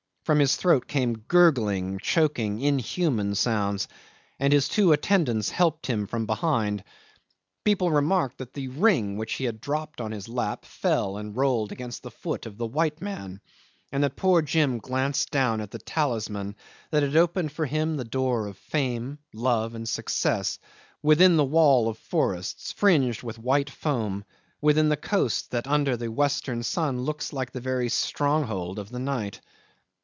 From 0.23 0.37
his 0.39 0.55
throat 0.55 0.87
came 0.87 1.17
gurgling, 1.27 1.97
choking, 1.99 2.61
inhuman 2.61 3.33
sounds, 3.35 3.87
and 4.39 4.53
his 4.53 4.69
two 4.69 4.93
attendants 4.93 5.49
helped 5.49 5.87
him 5.87 6.05
from 6.07 6.25
behind. 6.27 6.83
People 7.65 7.89
remarked 7.91 8.37
that 8.37 8.53
the 8.53 8.67
ring 8.69 9.17
which 9.17 9.33
he 9.33 9.43
had 9.45 9.59
dropped 9.59 9.99
on 9.99 10.11
his 10.13 10.29
lap 10.29 10.63
fell 10.63 11.17
and 11.17 11.35
rolled 11.35 11.71
against 11.73 12.03
the 12.03 12.11
foot 12.11 12.45
of 12.45 12.57
the 12.59 12.67
white 12.67 13.01
man, 13.01 13.41
and 13.91 14.03
that 14.03 14.15
poor 14.15 14.41
Jim 14.43 14.77
glanced 14.77 15.31
down 15.31 15.59
at 15.59 15.71
the 15.71 15.79
talisman 15.79 16.55
that 16.91 17.01
had 17.03 17.15
opened 17.17 17.51
for 17.51 17.65
him 17.65 17.97
the 17.97 18.05
door 18.05 18.45
of 18.47 18.57
fame, 18.57 19.17
love, 19.33 19.73
and 19.75 19.89
success 19.89 20.59
within 21.01 21.35
the 21.35 21.43
wall 21.43 21.89
of 21.89 21.97
forests 21.97 22.71
fringed 22.71 23.21
with 23.23 23.37
white 23.39 23.71
foam, 23.71 24.23
within 24.61 24.87
the 24.87 24.95
coast 24.97 25.49
that 25.51 25.67
under 25.67 25.97
the 25.97 26.11
western 26.11 26.61
sun 26.63 27.01
looks 27.01 27.33
like 27.33 27.51
the 27.51 27.59
very 27.59 27.89
stronghold 27.89 28.77
of 28.79 28.91
the 28.91 28.99
night. 28.99 29.41